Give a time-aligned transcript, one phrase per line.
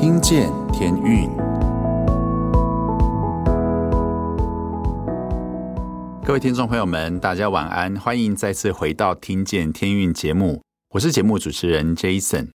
[0.00, 1.28] 听见天运，
[6.24, 10.62] 各位听众朋友们，大家晚安，欢迎再次回到《听见天运》节目，
[10.94, 12.48] 我是节目主持人 Jason。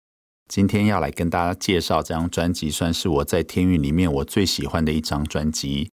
[0.48, 5.92] 今天要来跟大家介绍这张专辑，算是我在天运里面我最喜欢的一张专辑。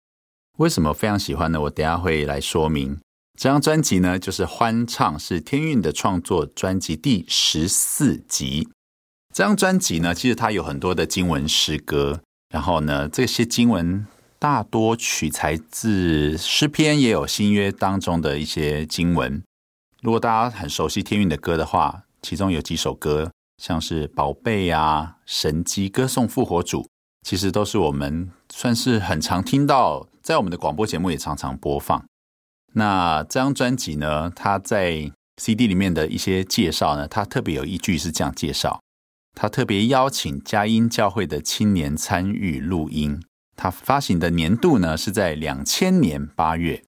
[0.59, 1.63] 为什么非常喜欢呢？
[1.63, 2.99] 我等下会来说明。
[3.41, 8.69] 这张专辑呢，就是《欢唱》，是天运的创作专辑第十四集。
[9.39, 12.21] 这张专辑呢，其实它有很多的经文诗歌，
[12.53, 14.05] 然后呢，这些经文
[14.37, 19.41] 大多取材自诗篇，也有新约当中的一些经文。
[20.03, 23.31] 如果大家很熟悉天韵的歌的话，其中有几首歌，
[23.63, 26.89] 像是《宝贝》啊、《神迹》、歌颂复活主，
[27.23, 32.05] 其实都是我们算是很常听到，在我们的广播节目也常常播放。
[32.73, 38.81] 那这张专辑呢，它在 CD 里面的一些介绍呢，它特别有一句是这样介绍：
[39.41, 43.23] 他特别邀请佳音教会的青年参与录音。
[43.55, 46.83] 他发行的年度呢是在两千年八月。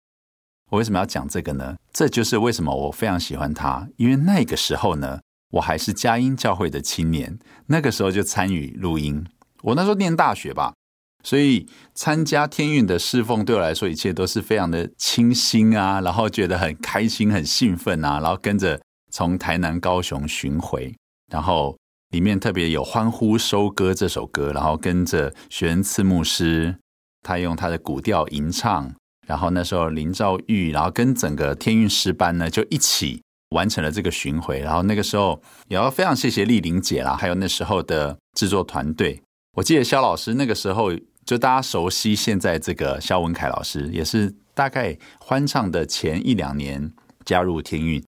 [0.70, 1.76] 我为什么要讲这个呢？
[1.92, 5.20] 这就是为什么我非常喜欢他，因为那个时候呢，
[5.52, 9.24] 我还是佳音教会的青年，那个时候就参与录音。
[9.62, 10.74] 我那时候念大学吧。
[11.22, 18.80] 所以参加天运的侍奉对我来说，一切都是非常的清新啊，然后觉得很开心、很兴奋啊，然后跟着
[19.12, 20.92] 从台南、高雄巡回，
[21.30, 21.76] 然后
[22.10, 26.76] 里面特别有欢呼收割这首歌，然后跟着学恩赐牧师，
[27.22, 28.94] 他用他的古调吟唱，
[29.26, 39.20] 然后那时候林兆玉，然后跟整个天韵诗班呢就一起完成了这个巡回，然后那个时候也要非常谢谢丽玲姐啦，还有那时候的制作团队，
[39.56, 40.92] 我记得肖老师那个时候。
[41.26, 46.90] 就大家熟悉现在这个肖文凯老师，也是大概欢唱的前一两年
[47.24, 48.02] 加入天韵，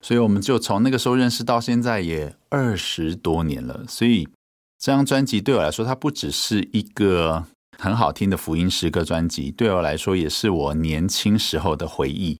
[0.00, 3.84] 所以我们就从那个时候认识到现在也二十多年了。
[3.86, 4.26] 所以
[4.78, 7.44] 这张专辑对我来说，它不只是一个
[7.78, 12.38] 很好听的福音诗歌专辑，对我来说也是我年轻时候的回忆。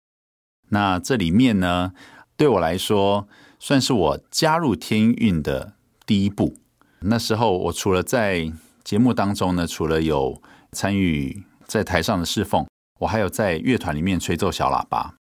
[0.70, 1.92] 那这里面呢，
[2.36, 5.74] 对我来说算是我加入天运的
[6.06, 6.56] 第一步。
[7.00, 8.52] 那时候我除了在
[8.84, 10.40] 节目当中呢，除了有
[10.72, 12.66] 参与在台上的侍奉，
[13.00, 15.16] 我还有在乐团里面吹奏小喇叭。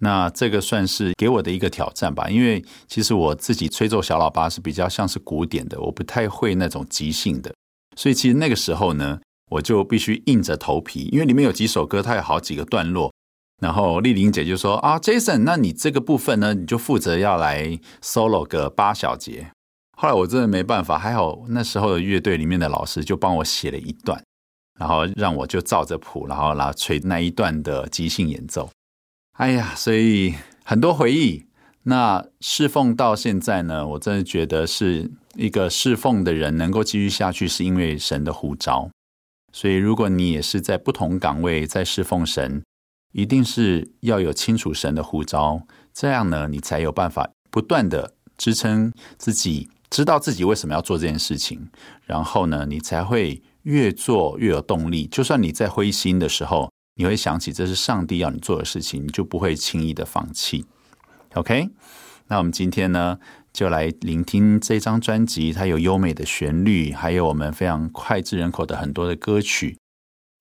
[0.00, 7.54] 那这个算是给我的一个挑战吧，因为其实我自己吹奏小喇叭是比较像是古典的，我不太会那种即兴的。
[7.96, 13.12] 所以其实那个时候呢，我就必须硬着头皮，因为里面有几首歌，它有好几个段落。
[13.60, 19.50] 然后丽玲姐就说：“啊，Jason，那你这个部分呢，你就负责要来 solo 个八小节。”
[19.98, 24.18] 后来我真的没办法，还好那时候的乐队里面的老师就帮我写了一段，
[24.78, 28.70] 然后让我就照着谱，然后来吹那一段的即兴演奏。
[29.40, 30.34] 哎呀，所以
[30.64, 31.46] 很多回忆。
[31.84, 38.90] 那侍奉到现在呢，我真的觉得是一个侍奉的人能够继续下去，是因为神的呼召。
[39.50, 42.62] 所以如果你也是在不同岗位在侍奉神，
[43.14, 45.62] 一定是要有清楚神的呼召，
[45.94, 49.70] 这样呢，你才有办法不断的支撑自己。
[49.88, 51.70] 知道自己为什么要做这件事情，
[52.04, 55.06] 然后呢，你才会越做越有动力。
[55.06, 60.66] 就算你在灰心的时候，你会想起这是上帝要你做的事情，你就不会轻易的放弃。
[61.34, 61.70] OK，
[62.26, 63.18] 那我们今天呢，
[63.52, 69.78] 就来聆听这张专辑，它有优美的旋律，还有我们非常脍炙人口的很多的歌曲。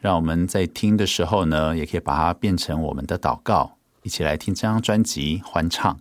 [0.01, 5.99] 让我们在听的时候呢，也可以把它变成我们的祷告，一起来听这张专辑欢唱。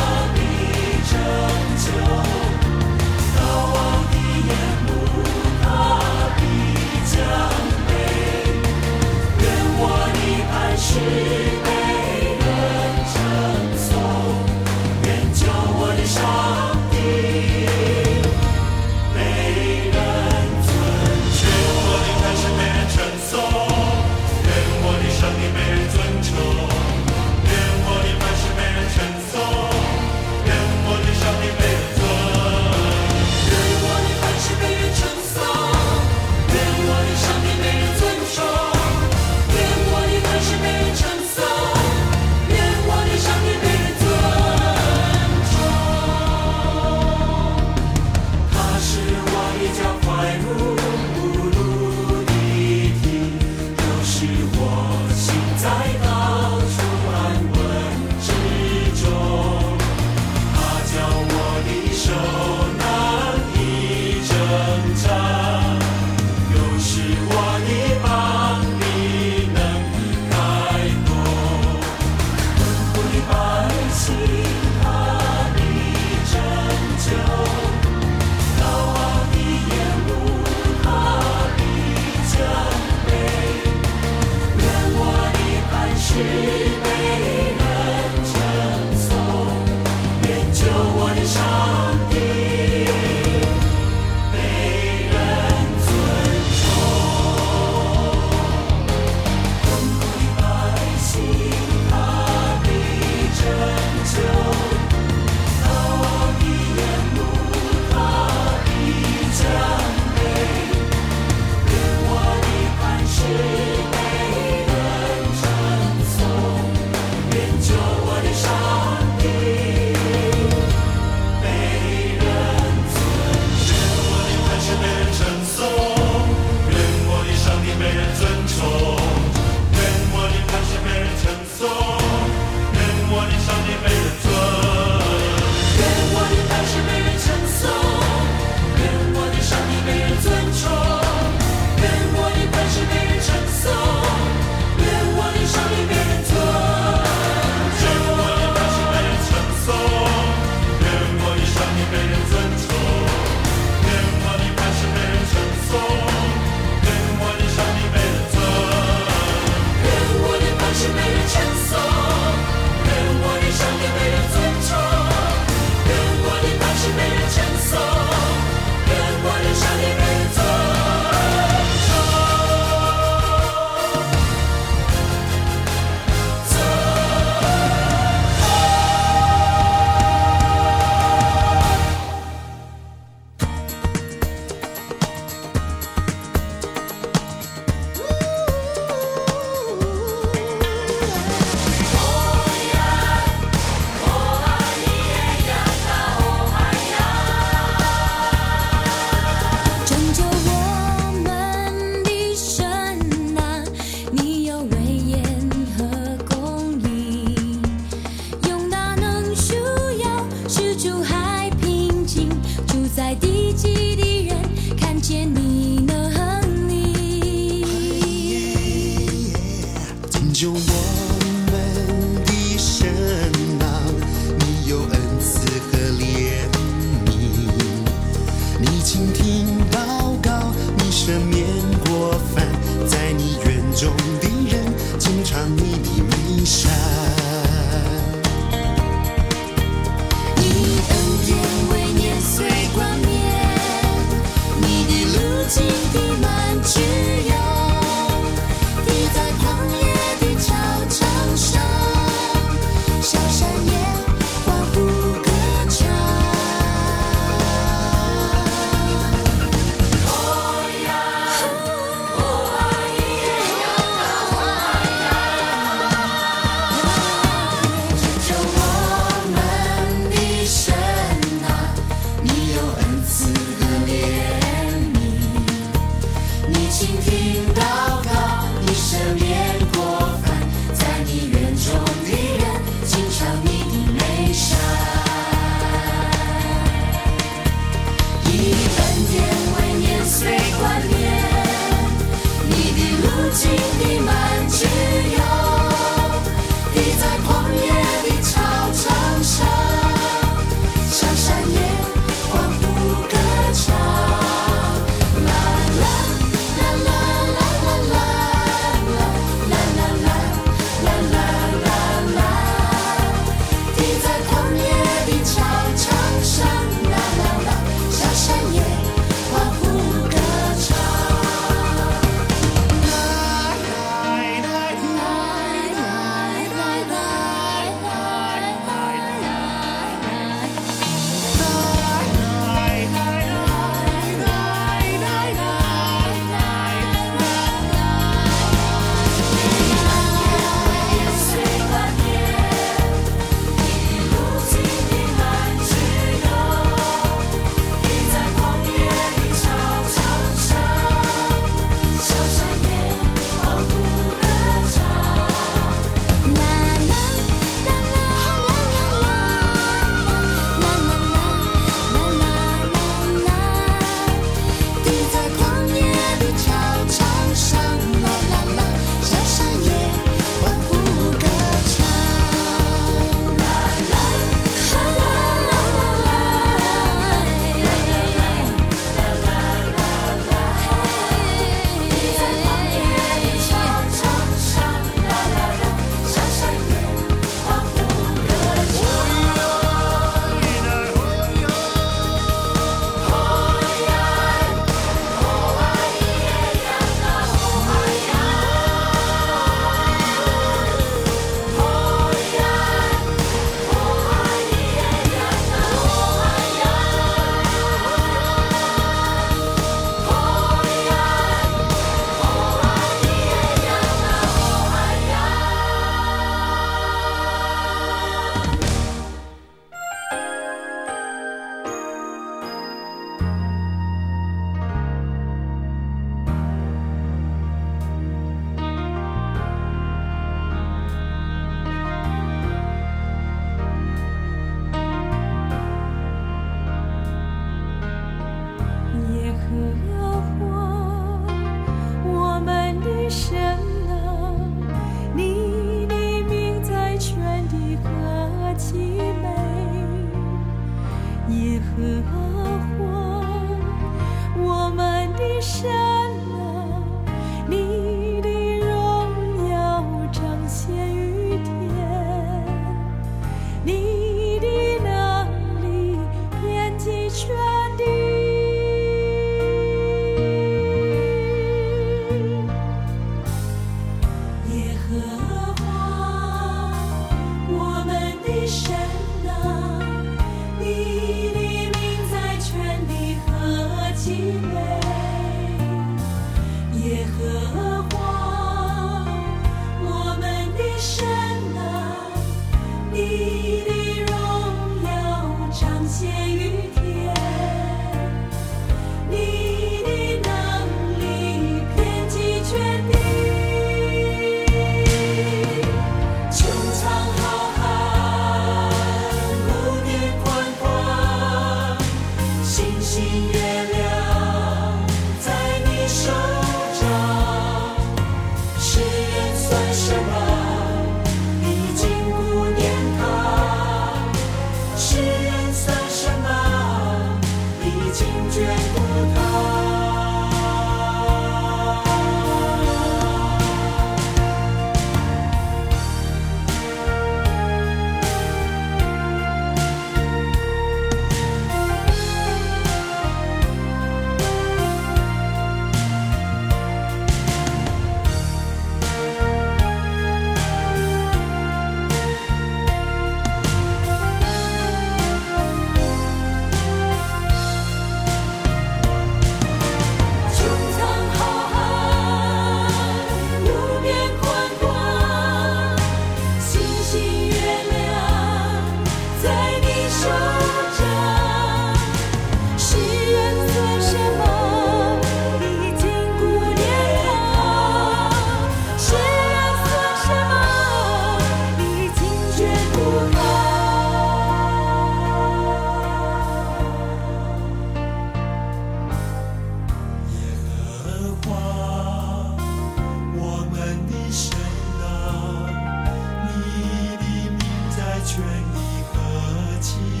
[598.13, 598.21] 劝
[598.53, 600.00] 你和气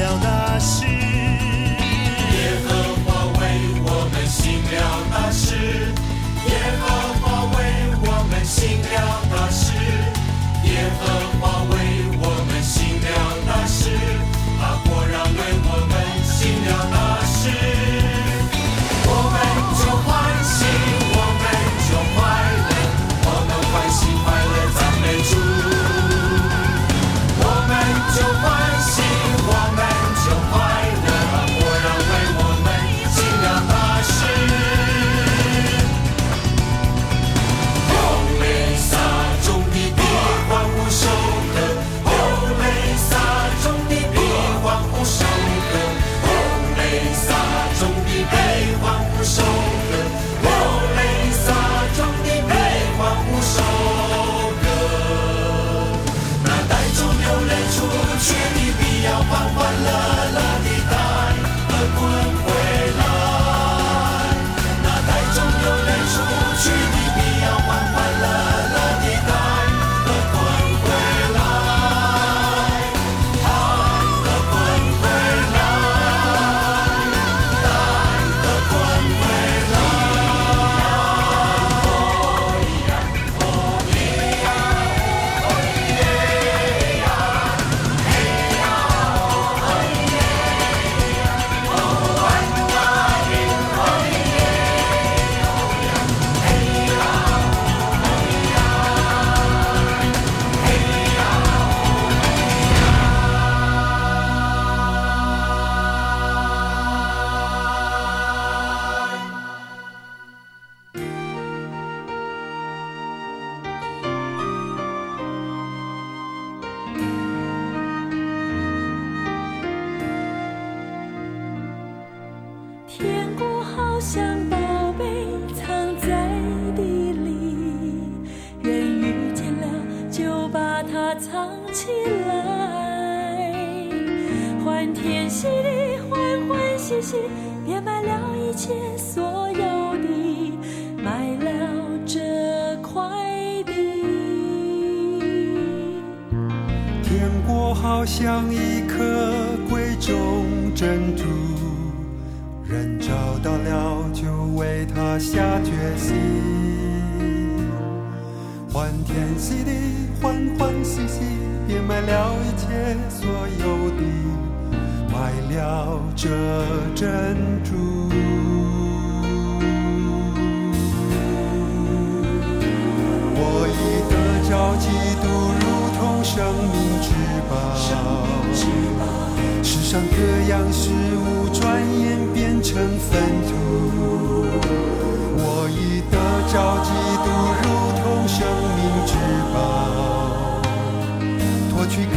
[0.00, 0.97] 了那是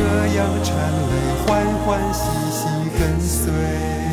[0.01, 4.10] 这样缠绵欢欢喜喜跟随。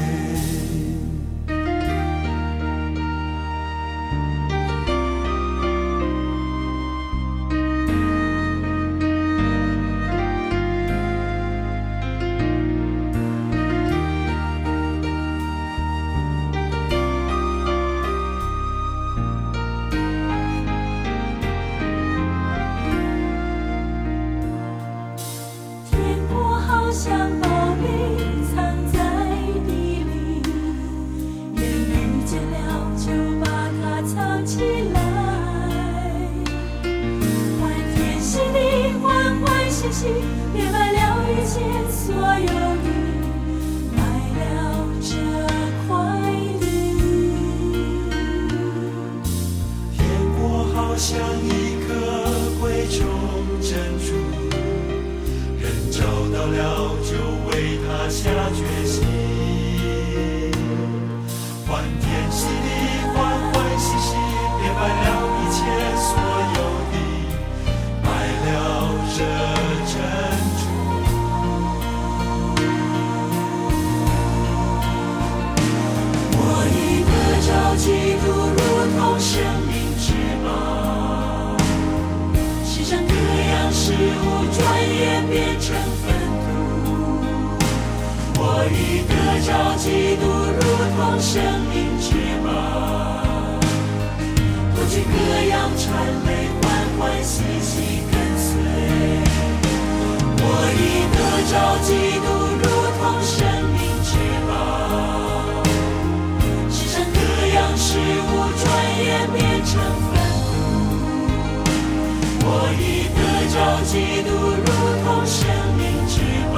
[113.85, 114.65] 基督如
[115.05, 116.21] 同生命之
[116.53, 116.57] 宝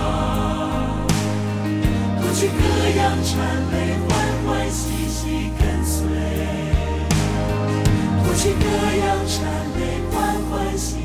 [2.20, 2.54] 不去歌
[2.96, 3.32] 咏蝉
[3.72, 3.74] 类
[4.08, 4.10] 欢
[4.46, 5.98] 欢喜喜跟随
[8.22, 8.64] 不去歌
[8.96, 9.38] 咏蝉
[9.78, 9.80] 类
[10.10, 10.99] 欢欢喜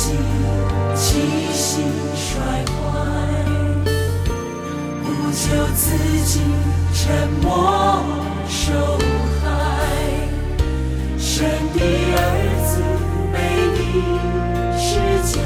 [0.00, 0.16] 心
[0.94, 1.20] 气
[1.52, 1.82] 息
[2.16, 2.96] 衰坏，
[5.04, 5.42] 不求
[5.76, 5.92] 自
[6.24, 6.40] 己，
[6.94, 8.02] 沉默
[8.48, 8.72] 受
[9.42, 9.44] 害。
[11.18, 11.44] 神
[11.74, 11.78] 的
[12.16, 12.18] 儿
[12.64, 12.72] 子
[13.30, 13.36] 被
[13.76, 13.78] 你
[14.78, 14.88] 施
[15.34, 15.38] 加，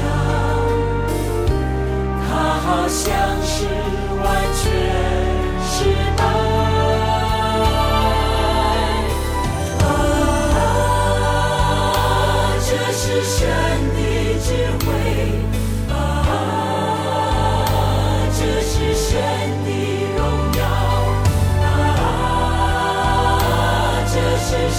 [2.25, 2.25] 他
[2.63, 3.03] 好像
[3.43, 3.55] 是
[4.23, 4.23] 完
[4.55, 4.94] 全。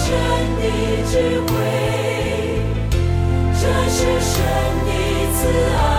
[0.07, 0.15] 神
[0.55, 0.63] 的
[1.11, 1.51] 智慧，
[3.59, 4.35] 这是神
[4.85, 4.89] 的
[5.33, 5.39] 慈
[5.75, 5.96] 爱。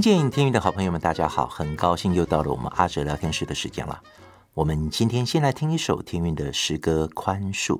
[0.00, 4.00] 听见天韵的好朋友们，大家好，很高兴又到了我们阿哲聊天室的时间了。
[4.54, 7.74] 我们今天先来听一首天韵的诗歌《宽恕》。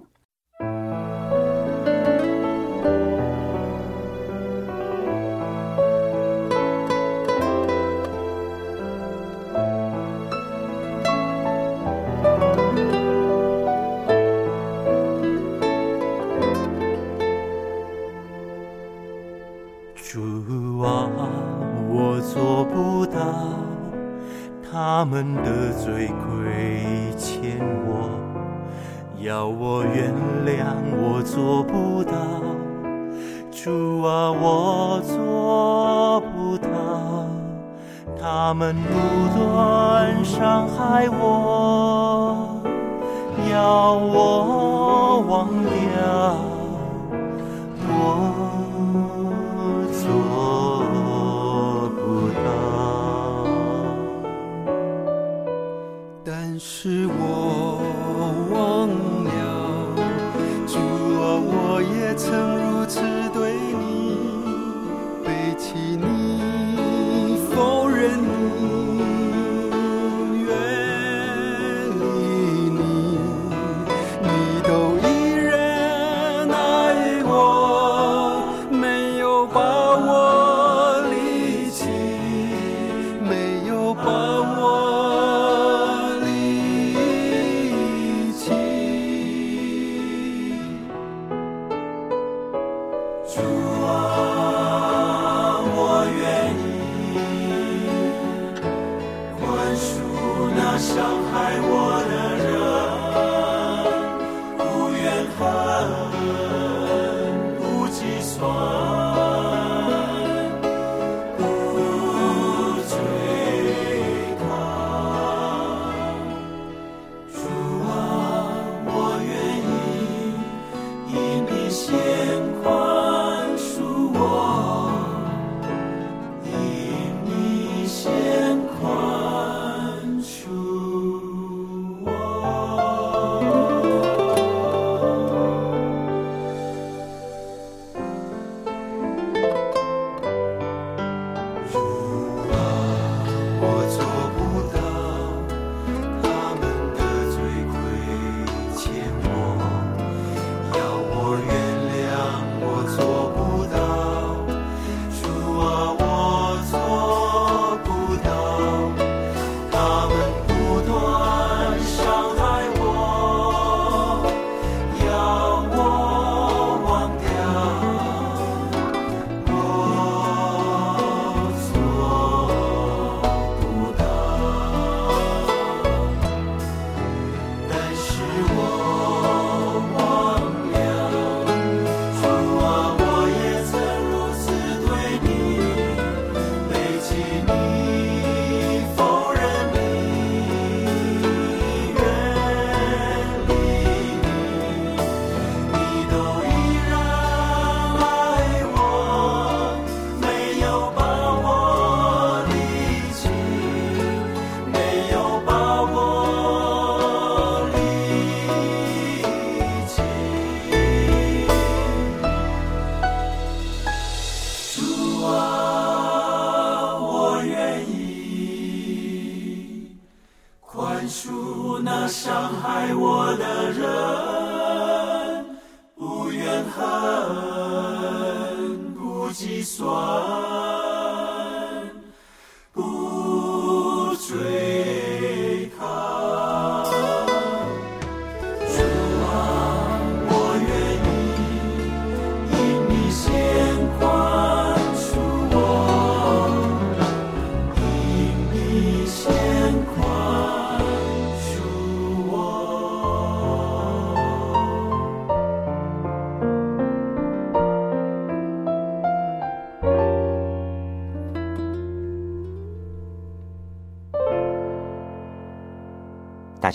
[31.30, 32.09] 做不到。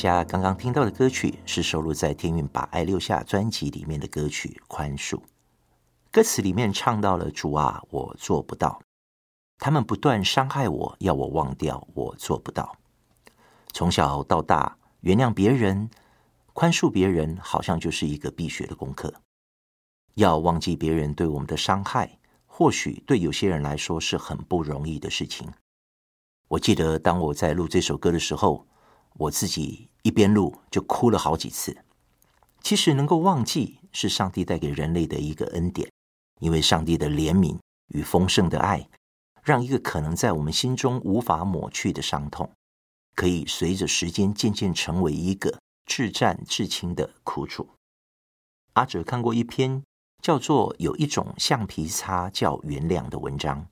[0.06, 5.16] 家刚刚听到的歌曲是收录在天韵把爱留下专辑里面的歌曲《宽恕》。
[6.12, 8.80] 歌词里面唱到了：“主啊，我做不到。
[9.58, 12.78] 他们不断伤害我，要我忘掉，我做不到。
[13.74, 15.90] 从小到大，原谅别人、
[16.54, 19.12] 宽恕别人，好像就是一个必学的功课。
[20.14, 25.52] 要忘记别人对我们的伤害，或许对有些人来说是很不容易的事情。
[26.48, 28.68] 我记得当我在录这首歌的时候，
[29.18, 31.76] 我自己一边录就哭了好几次。
[32.62, 35.90] 其实能够忘记，是上帝带给人类的一个恩典。”
[36.40, 38.88] 因为上帝的怜悯与丰盛的爱，
[39.42, 42.52] 让一个可能在我们心中无法抹去的伤痛，
[43.16, 47.70] 可以随着时间渐渐成为一个至暂至轻的苦楚。
[48.74, 49.82] 阿哲看过一篇
[50.22, 53.66] 叫做《有一种橡皮擦叫原谅》的文章，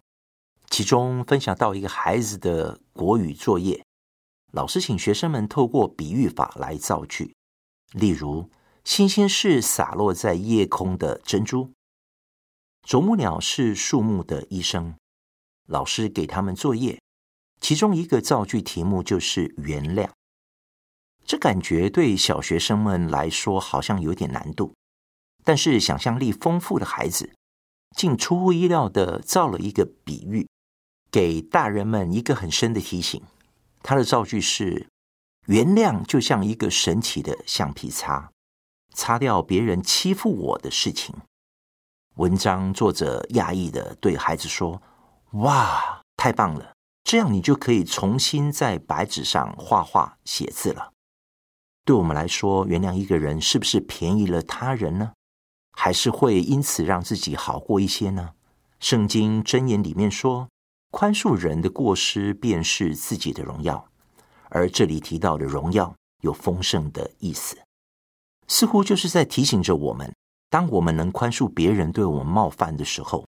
[0.70, 3.84] 其中分享到一个孩子的国语作业，
[4.54, 7.36] 老师请学生们透过比喻法来造句，
[7.91, 8.51] 例如
[8.86, 11.72] “星星是洒落在夜空的珍珠”。
[12.86, 14.93] 啄木鸟是树木的医生。
[15.66, 17.01] 老师给他们作业，
[17.62, 20.12] 其中一个造句题目就是原谅。
[21.26, 24.76] 这感觉对小学生们来说好像有点难度，
[25.43, 27.34] 但是想象力丰富的孩子
[27.97, 30.47] 竟出乎意料的造了一个比喻，
[31.10, 33.20] 给大人们一个很深的提醒。
[33.84, 34.88] 他的造句是：
[35.48, 38.32] 原谅就像一个神奇的橡皮擦，
[38.94, 41.14] 擦掉别人欺负我的事情。
[42.16, 44.82] 文章作者讶异的对孩子说
[45.44, 46.74] ：“哇，太棒了！
[47.04, 50.94] 这样你就可以重新在白纸上画画、写字了。
[51.84, 55.12] 对我们来说，原谅一个人是不是便宜了他人呢？
[55.76, 58.34] 还是会因此让自己好过一些呢？
[58.80, 60.48] 圣经箴言里面说，
[60.94, 63.84] 宽恕人的过失，便是自己的荣耀。
[64.50, 67.58] 而这里提到的荣耀，有丰盛的意思，
[68.48, 70.14] 似乎就是在提醒着我们。”
[70.52, 73.28] 当我们能宽恕别人对我们冒犯的时候，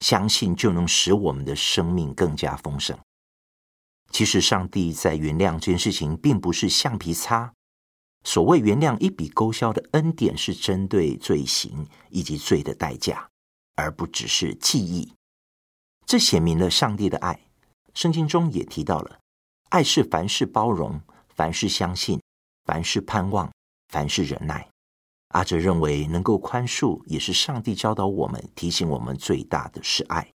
[0.00, 2.94] 相信就能使我们的生命更加丰盛。
[4.10, 7.50] 其实，上帝在原谅这件事情，并不是橡皮擦。
[8.24, 13.26] 所谓原谅，一笔勾销的恩典，是针对罪行以及罪的代价，
[13.74, 15.15] 而不只是记忆。
[16.06, 17.38] 这显明了上帝的爱。
[17.92, 19.18] 圣经中也提到了，
[19.70, 21.00] 爱是凡事包容，
[21.34, 22.20] 凡事相信，
[22.64, 23.52] 凡事盼望，
[23.88, 24.68] 凡事忍耐。
[25.30, 30.30] 阿哲认为，能够宽恕也是上帝教导我们、提醒我们最大的是爱，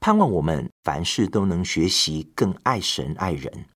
[0.00, 3.66] 盼望我们凡事都能学习更爱神爱人，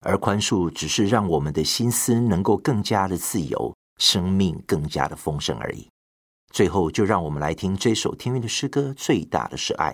[0.00, 5.88] 而宽恕只是让我们的心思能够更加的自由，生命更加的丰盛而已。
[6.52, 9.90] 最后，就让我们来听这首天韵的诗歌《最大的是爱》，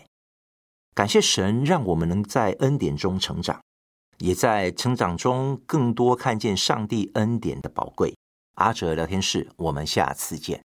[0.94, 3.60] 感谢神，让我们能在恩典中成长，
[4.18, 8.14] 也在成长中更多看见上帝恩典的宝贵。
[8.56, 10.60] 阿哲聊天室，我们下次见。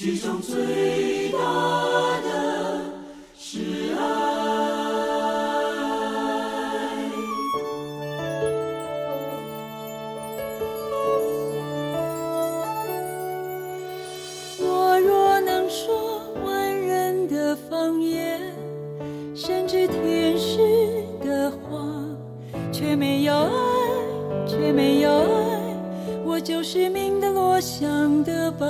[0.00, 1.38] 其中最大
[2.20, 2.80] 的
[3.36, 3.58] 是
[3.98, 4.00] 爱。
[14.60, 18.40] 我若能说万人的方言，
[19.34, 21.84] 甚至天使的话，
[22.70, 23.50] 却没有爱，
[24.46, 25.76] 却没有爱，
[26.24, 27.84] 我就是命的落下
[28.24, 28.66] 的吧。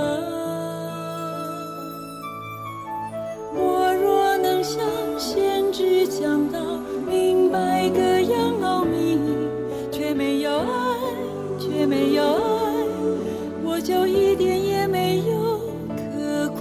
[11.88, 12.36] 没有爱，
[13.64, 15.58] 我就一点也没有
[15.96, 16.60] 可夸。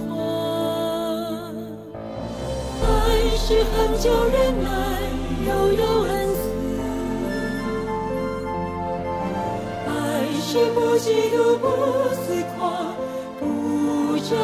[2.82, 2.88] 爱
[3.36, 4.66] 是恒久忍耐，
[5.46, 6.40] 又有恩慈。
[9.86, 9.90] 爱
[10.40, 10.48] 是。
[10.74, 11.66] 不嫉妒，不
[12.24, 12.26] 自
[12.56, 12.60] 夸，
[13.38, 13.44] 不
[14.18, 14.34] 张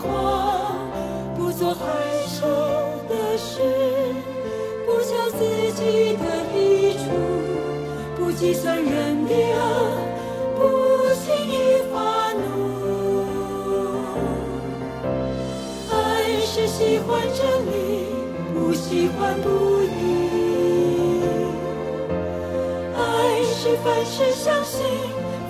[0.00, 0.02] 狂，
[1.36, 1.82] 不做害
[2.26, 2.46] 羞
[3.08, 3.60] 的事，
[4.86, 5.40] 不求自
[5.74, 6.24] 己的
[6.56, 6.56] 益
[6.94, 7.04] 处，
[8.16, 9.58] 不计算人的恶，
[17.34, 18.06] 真理，
[18.54, 19.92] 不喜欢不义。
[22.96, 24.82] 爱是凡事相信。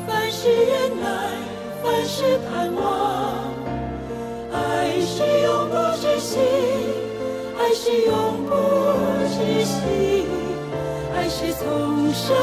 [0.07, 1.07] 凡事忍耐，
[1.83, 2.83] 凡事盼望；
[4.53, 6.39] 爱是永不止息，
[7.59, 8.13] 爱是永
[8.47, 8.53] 不
[9.33, 10.27] 止息，
[11.15, 12.37] 爱是从神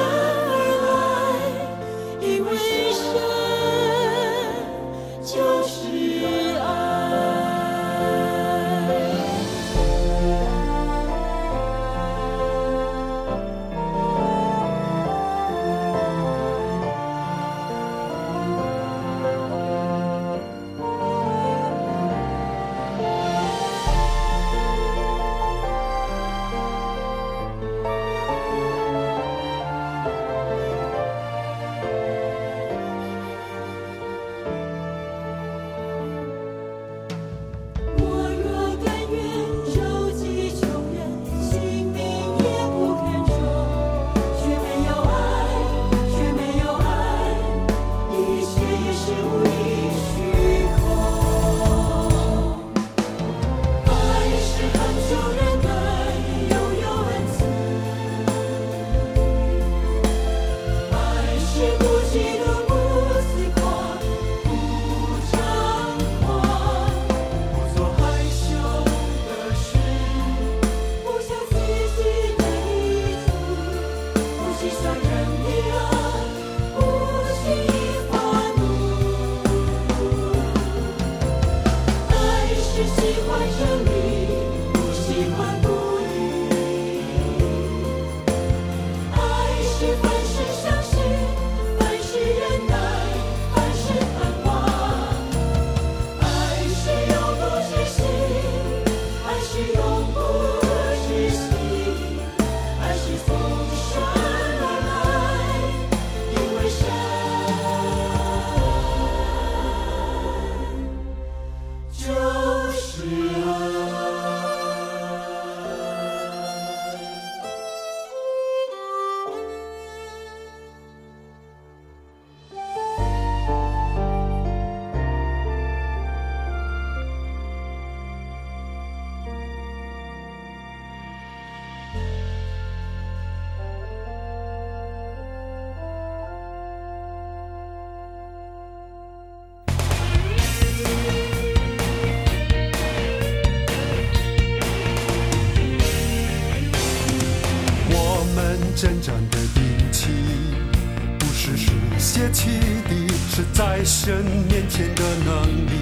[153.81, 154.13] 在神
[154.47, 155.73] 面前的能力，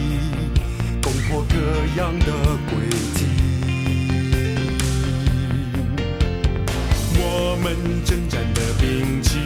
[1.04, 1.56] 攻破各
[2.02, 2.28] 样的
[2.70, 3.26] 轨迹。
[7.18, 7.76] 我们
[8.06, 9.38] 征战的兵器，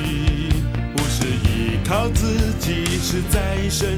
[0.96, 3.98] 不是依靠自己，是在神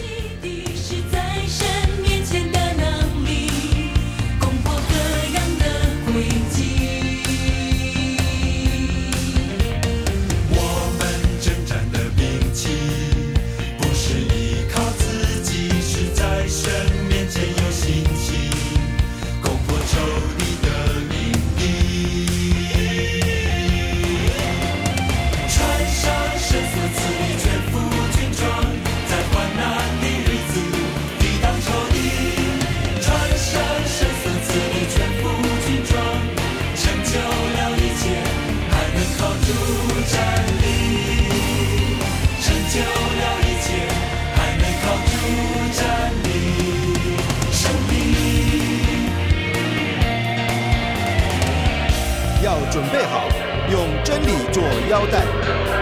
[52.71, 53.27] 准备好，
[53.69, 55.25] 用真理做腰带，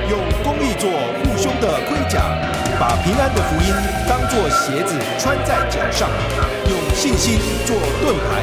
[0.09, 2.19] 用公义做护胸的盔甲，
[2.79, 3.71] 把平安的福音
[4.09, 6.09] 当作鞋子穿在脚上，
[6.67, 7.37] 用信心
[7.67, 8.41] 做盾牌，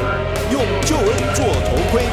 [0.49, 2.05] 用救恩做头盔，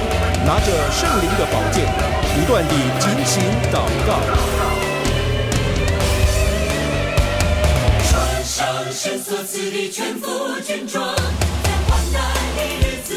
[0.44, 1.86] 拿着圣灵的宝剑，
[2.34, 3.40] 不断地警醒
[3.72, 4.18] 祷告。
[8.10, 12.20] 穿上神所赐的全副军装，在患难
[12.56, 13.14] 的日子